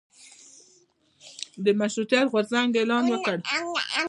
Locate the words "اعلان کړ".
2.77-3.37